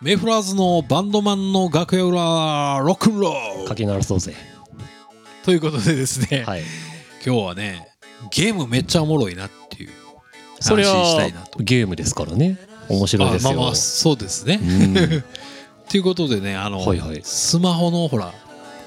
[0.00, 3.68] メイフラーズのバンドマンの楽屋裏ロックンロール。
[3.68, 4.32] 書き鳴らそうぜ。
[5.44, 6.62] ということでですね、はい。
[7.26, 7.88] 今日はね
[8.30, 9.90] ゲームめっちゃおもろいなっていう
[10.60, 11.58] それ話したはいなと。
[11.58, 12.58] ゲームですからね。
[12.88, 13.50] 面白いですよ。
[13.50, 14.94] あまあまあそうですね、うん。
[15.90, 17.20] ということでねあの、はいはい。
[17.24, 18.32] スマホのほら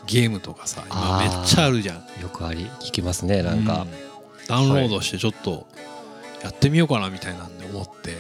[0.08, 1.96] ゲームとかさ今めっちゃあるじゃん。
[2.22, 4.48] よくあり聞きますねなんか、うん。
[4.48, 5.68] ダウンロードしてちょっと
[6.42, 8.16] やってみようかなみたいなんで思って、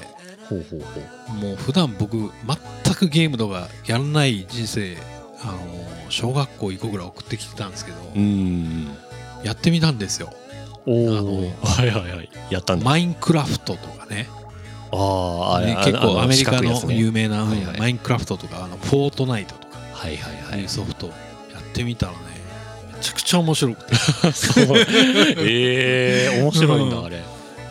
[0.51, 1.35] ほうほうほう。
[1.35, 4.97] もう普段僕全くゲームとかやらない人生
[5.41, 5.57] あの
[6.09, 8.87] 小学校行こうぐらい送ってきてたんですけど、うん
[9.43, 10.31] やってみたんですよ。
[10.85, 12.29] おあのおはいはいはい。
[12.49, 12.85] やったんだ。
[12.85, 14.27] マインクラフトとかね。
[14.91, 17.79] あーあれね結構アメリカの有名な、はいはい。
[17.79, 19.77] マインクラフトとかあのフォートナイトとか。
[19.93, 21.13] はいはいああはいソフトや
[21.59, 22.17] ってみたらね
[22.93, 23.95] めちゃくちゃ面白くて。
[24.33, 24.65] そう。
[25.39, 27.23] ええ面白いんだあれ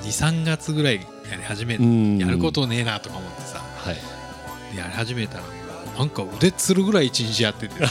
[0.02, 2.18] 23月ぐらいやり始めてうん。
[2.18, 3.58] やることねえなとか思ってさ。
[3.58, 3.96] はい。
[4.74, 5.44] でやり始めたら
[5.98, 7.74] なんか腕つるぐらい一日やってて。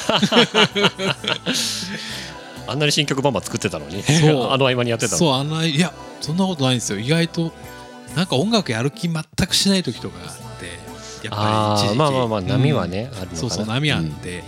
[2.67, 4.03] あんなに新曲バンバン作ってたのに。
[4.03, 4.51] そう。
[4.53, 5.17] あの合間にやってたの。
[5.17, 6.99] そうあんないやそんなことないんですよ。
[6.99, 7.53] 意外と
[8.15, 11.97] なんか音楽やる気全くしない時とかがあってやっぱり一時期。
[11.97, 14.43] まあまあまあ波はうんね、あるのそうそう波あって、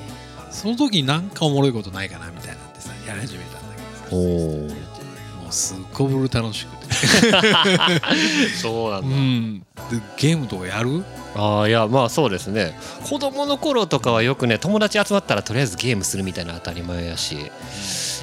[0.51, 4.15] その時になんかおもろいことないかなみたいなんでさやり始めたんだけどさ。
[4.15, 4.67] おお
[5.43, 6.80] もうすっごぶる楽しくて
[8.61, 9.59] そうなんだ、うん。
[9.59, 9.65] で
[10.17, 11.03] ゲームとかやる？
[11.35, 12.77] ああいやまあそうですね。
[13.09, 17.37] 子供の頃とかはよくね友達集まったらとりあえずゲームするみたいな当たり前やし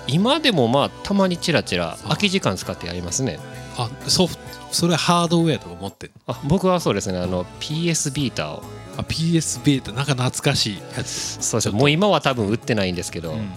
[0.07, 3.39] 今でもまあたまにチラチラ空き時間使ってやりますね。
[3.77, 7.19] あソフトそれハードウェアとか持ってあ僕はそうですね。
[7.19, 8.63] あの PS ビータを。
[8.99, 11.39] あ PS ベータなんか懐かしいやつ。
[11.41, 11.75] そうです。
[11.75, 13.51] もう今は多分売ってないんですけど、うん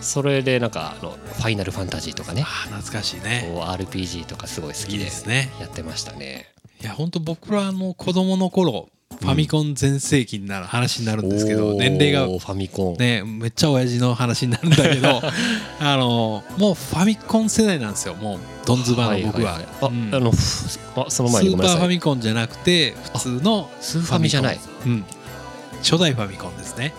[0.00, 2.42] それでなんかあのファイナルファンタジーとかね。
[2.42, 3.50] あ懐かしいね。
[3.54, 5.50] RPG とかすごい好きでですね。
[5.60, 6.46] やってましたね。
[6.82, 15.20] いや本当僕らの子供の頃ファミコン全盛期になる話になるんですけど、年齢がファミコン、ねめっちゃ親父の話になるんだけど
[15.80, 18.14] あのもうファミコン世代なんですよ。
[18.14, 20.36] もうドンズバの僕は,、あ、のふ
[20.96, 24.60] あその前にスーパーファミコンじゃなくて普通のスーファミじゃない。
[24.86, 25.04] うん
[25.82, 26.94] 初代ファミコンですね。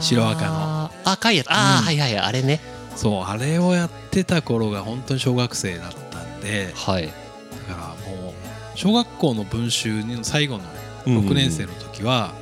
[0.00, 0.90] 白赤の。
[1.04, 1.50] 赤いやつ。
[1.50, 1.84] ああ、うん。
[1.86, 2.60] はいはいあれね。
[2.94, 6.72] そうあれをやってた頃が本当に小学生だったんで。
[6.74, 7.06] はい。
[7.06, 8.34] だからもう
[8.74, 10.64] 小学校の文集の最後の
[11.06, 12.32] 6年生の時は、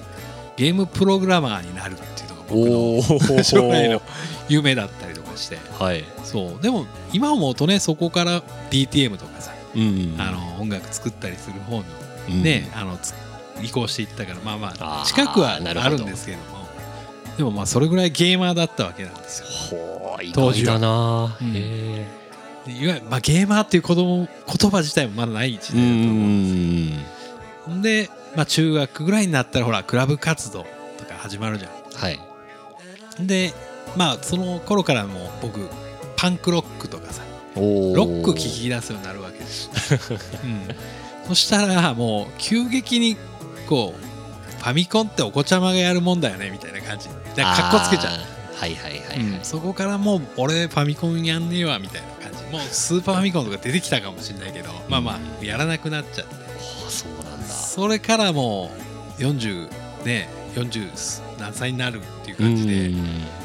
[0.57, 4.03] ゲームプログラマーになるっていうのが僕おのお 将来の
[4.49, 5.59] 夢だったりとかして。
[5.79, 6.63] はい、そう。
[6.63, 11.85] でも今思うとねそこから DTM とかさ、うんあの音楽作ったりする方に
[12.31, 13.13] うんね、あのつ
[13.63, 16.65] 移行していったからまあまあ近くはあるんですけども。
[17.37, 19.79] でもまあそれぐらいゲーマーだったわけなんですよ。
[20.33, 20.79] 当時は。
[20.79, 21.53] な、うん。
[21.55, 22.25] へ
[22.67, 30.65] でいわゆる、まあ、ゲーマーっていう子供言葉自体もまだない時代だと思うんですんほんで、まあ、中学ぐらいになったらほらクラブ活動
[30.99, 32.19] とか始まるじゃはい。
[33.23, 33.53] んで
[33.97, 35.69] まあその頃からもう僕
[36.17, 37.23] パンクロックとかさ
[37.55, 39.71] ロック聴き出すようになるわけです、
[40.43, 40.69] うん、
[41.29, 43.17] そしたらもう急激に
[43.65, 44.15] こう
[44.63, 47.09] ファミコンってお子ちゃまがやるもんだよねみたいな感じ。
[47.35, 48.35] でかっこつけちゃう。
[48.57, 49.45] はいはいはいはい、うん。
[49.45, 52.45] そこからもう俺ファミコンやんねえわみたいな感じ。
[52.51, 56.35] もうスーパーファミコンとか出てきたかもしれないけど、まあまあやらなくなっちゃって。
[56.35, 57.47] あそうなんだ。
[57.47, 58.71] それからも
[59.19, 59.69] う40
[60.05, 60.91] ね40
[61.39, 63.45] 何歳になるっていう感じでうん。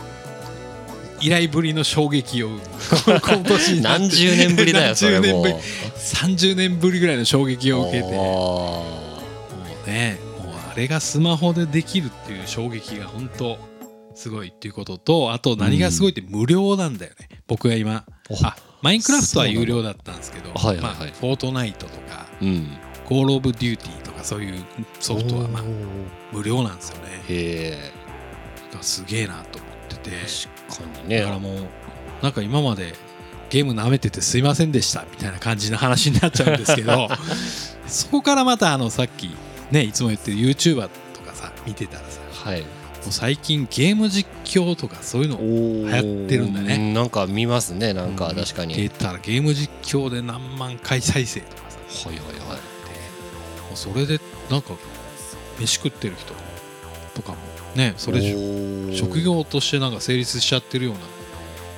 [1.22, 2.50] 以来ぶりの衝撃を
[3.06, 5.54] 今年何十年ぶりだよそれも何十年ぶり
[6.00, 9.19] 30年ぶりぐらいの衝撃を受けて
[9.90, 13.58] ねもうあれがスマホでできるっていう衝撃が本当
[14.16, 20.84] すごいっていうこととあと何がすごいって無料なんだよね、僕が今おあマインクラフトは有料だったんですけどはいはいはい。
[20.84, 22.68] まあ、フォートナイトとかーうん。
[23.06, 24.64] コール・オブ・デューティーとかそういう
[25.00, 25.64] ソフトはまあ
[26.32, 27.10] 無料なんですよね。
[27.28, 27.92] へえ
[28.82, 30.12] すげえなと思ってて。
[30.68, 31.20] 確かにね。
[31.20, 31.68] だからもう
[32.22, 32.94] なんか今まで
[33.50, 37.10] ゲーム舐めててすいませんでしたみたいな感じの話になっちゃうんですけど
[37.88, 39.36] そこからまたあのさっき
[39.72, 42.62] ねいつも言ってる YouTuber とかさ見てたらさはい。
[42.62, 42.66] も
[43.08, 46.94] う最近ゲーム実況とかそういうの流流行ってるんだね。
[46.94, 52.36] なんか見ますねなんか確かに、出たらゲーム実況で何万回再生とかさはいはいはい。
[53.70, 54.20] もうそれで
[54.50, 54.74] なんか
[55.60, 56.34] 飯食ってる人
[57.14, 57.38] とかも
[57.76, 58.22] ねそれ
[58.94, 61.00] 職業としてなんか成立しちゃってるような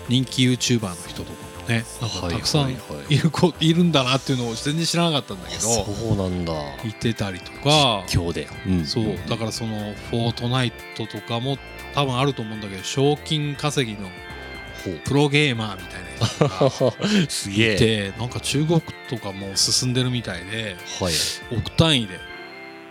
[0.08, 2.70] 人気 YouTuber の人とかもねなんかたくさんは
[3.12, 6.54] いる子いるんだなっていうのを全然知らなかったんだけどそうなんだ。
[6.86, 8.06] いてたりとか。
[8.12, 8.86] 今日で、うん。
[8.86, 9.18] そう。
[9.28, 11.58] だからそのフォートナイトとかも
[11.94, 14.08] 多分あると思うんだけど賞金稼ぎの
[15.04, 18.14] プロゲーマーみたいな人が すげえ。
[18.18, 21.14] なんか中国とかも進んでるみたいではい。
[21.54, 22.18] 億単位で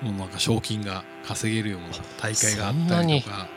[0.03, 1.87] もうなんか賞金が稼げるような
[2.21, 3.49] 大会があったりとか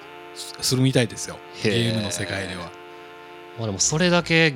[0.61, 1.39] するみたいですよ。
[1.61, 2.71] ゲームの世界では。
[3.57, 4.55] まあでもそれだけ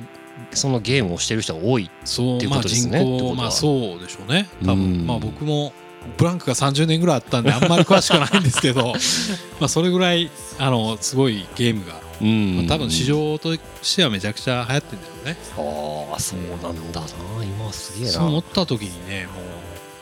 [0.52, 2.98] そのゲームをしてる人が多いっていうそうまあことですね。
[3.00, 4.48] 人口ってことはまあそうでしょうね。
[4.64, 4.78] 多うん。
[4.98, 5.72] 分まあ僕も
[6.16, 8.94] ブランクが30年ぐらいあったんであんまり詳しくないんですけど
[9.60, 15.36] まあそれぐらいあのすごいゲームが、うんまあ多分市場としてはめちゃくちゃ流行ってるんでしょうね。
[16.12, 17.06] ああそうなんだな。
[17.44, 18.12] 今すげえな。
[18.12, 19.32] そう思った時にねも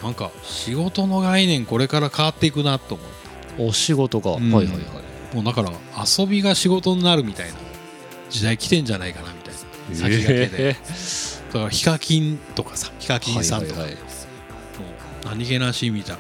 [0.02, 3.06] うなんか仕事の概念これから変わっていくなと思っ
[3.56, 4.52] てお仕事が、うん。
[4.52, 5.34] はいはいはい。
[5.34, 5.72] もうだから
[6.06, 7.54] 遊びが仕事になるみたいな
[8.30, 9.28] 時代来てんじゃないかな
[9.94, 12.90] 先駆けで、えだからヒカキンとかさ。
[12.98, 13.90] ヒカキンさんとか、もう
[15.24, 16.18] 何気なし見たら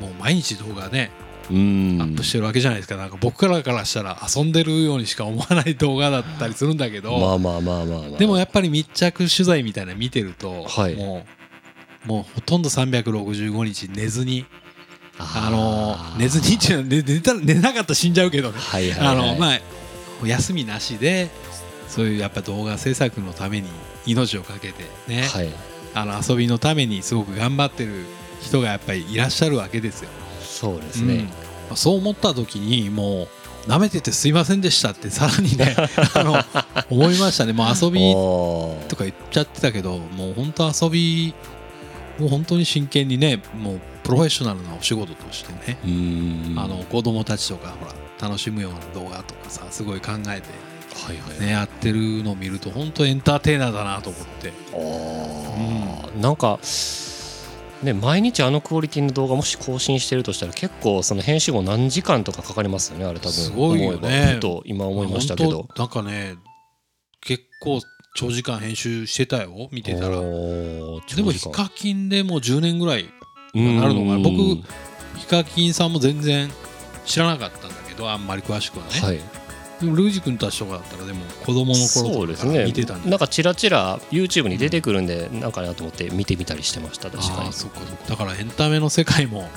[0.00, 1.10] もう毎日動画ね
[1.50, 1.98] うん。
[2.00, 2.96] アップしてるわけじゃないですか。
[2.96, 8.18] なんか僕からからしたら遊んでるようにしか思わない動画だったりするんだけど、まあまあまあまあまあ。
[8.18, 10.96] でもやっぱり密着取材みたいなの見てると、はい。
[10.96, 11.24] も
[12.04, 14.46] うもうほとんど365日寝ずに
[15.18, 18.58] あのー寝ずにっていうのは寝寝た寝なかったら死んじゃうけどね。
[18.58, 21.28] はいはい、はい、あのまあ休みなしで
[21.88, 23.68] そういうやっぱ動画制作のために
[24.06, 25.48] 命をかけてね、はい。
[25.94, 28.04] あの遊びのためにすごく頑張ってる
[28.42, 30.10] 人がやっぱりいらっしゃるわけですよ。
[30.40, 31.08] そうですうん。
[31.08, 31.28] ね、
[31.74, 33.28] そう思った時にもう
[33.66, 35.74] 舐めててすいませんでしたってさらにね
[36.14, 36.38] あの
[36.90, 37.52] 思いましたね。
[37.52, 38.00] もう遊び
[38.88, 41.34] とか言っちゃってたけどもう本当遊び
[42.18, 45.78] もう本当に真剣にねもうプロフェッショナルなお仕事としてね、
[46.56, 50.48] あの子供たちとかほら楽しむような動画とかさすごい考えて、
[51.14, 54.52] ね、やってるのを見ると本当エンターテイナーだなと思って。
[54.72, 56.20] あー。
[56.20, 56.58] なんか
[57.82, 63.32] ね毎日あのクオリティの動画もし更新してるとしたら結構その編集も何時間とかかかりますよねあれ多分。
[63.32, 63.98] すごいよね。
[63.98, 65.68] 思えばふと今思いましたけど。
[65.76, 66.36] なんかね
[67.20, 67.80] 結構
[68.14, 70.20] 長時間編集してたよ見てたら。
[70.20, 73.06] でもヒカキンでもう10年ぐらい
[73.54, 74.18] うんなるのかな。
[74.18, 74.62] 僕
[75.18, 76.50] ヒカキンさんも全然
[77.04, 79.20] 知らなかったんだけどあんまり詳しくはね、はい
[79.80, 82.64] でもルージ君たちとかだったらでも子供の頃とかですね。
[82.64, 87.52] 見てたんでなんかチラチラ YouTube に出てくるんで、なんかなと思って見てみたりしてました確かに。
[87.52, 88.08] そっかそっか。
[88.08, 89.48] だからエンタメの世界も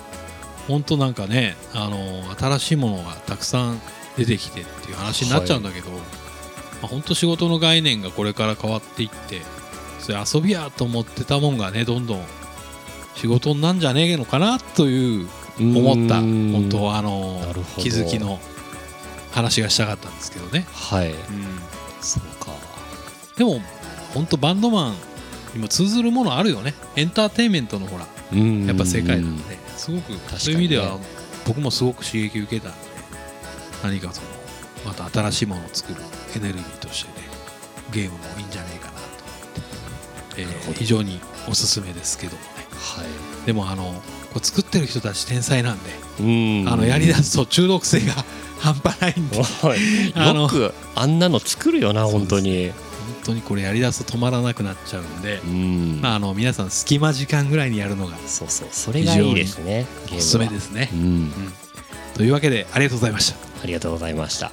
[0.68, 1.98] 本当なんかねあの
[2.38, 3.82] 新しいものがたくさん
[4.18, 5.98] 出てきてっていう話になっちゃうんだけど、ま
[6.84, 9.42] あ、本当仕事の概念がこれから変わっていって
[10.00, 12.26] それ遊びやと思ってたもんがねどんどん
[13.16, 15.28] 仕事になんじゃねえのかなという
[15.60, 16.52] 思ったうん。
[16.52, 17.42] 本当はあの
[17.78, 18.40] 気づきの
[19.32, 21.12] 話がしたかったんですけどね、はい。
[21.12, 21.18] うん。
[22.02, 22.52] そうか。
[23.38, 23.62] でも
[24.14, 24.96] 本当バンドマン
[25.54, 26.74] にも通ずるものあるよね。
[26.96, 29.58] エンターテインメントのほらやっぱ世界なんで。
[29.78, 30.20] すごくね。
[30.38, 30.98] そういう意味では
[31.46, 32.90] 僕もすごく刺激受けたんで。
[33.84, 34.28] 何かその
[34.86, 36.02] また新しいものを作る
[36.36, 37.28] エネルギーとしてね
[37.92, 39.04] ゲームもいいんじゃないかなと思
[40.34, 42.50] って、えー非常におすすめですけどもね。
[42.72, 43.46] はい。
[43.46, 44.02] でもあの
[44.34, 45.90] こう作ってる人たち天才なんで、
[46.20, 46.70] うん。
[46.70, 48.14] あのやりだすと中毒性が
[48.60, 49.38] 半端ないんで。
[49.38, 49.44] よ
[50.48, 52.72] くあんなの作るよな本当に。
[52.72, 56.00] 本当にこれやりだすと止まらなくなっちゃうんで、うん。
[56.02, 60.90] まあ、あの皆さん隙間時間ぐらいにやるのがそうそうそれがいいですねおすすめですね。
[60.94, 60.96] う。
[60.96, 61.32] ん。
[62.16, 63.50] というわけでありがとうございました。
[63.64, 64.52] ありがとうございました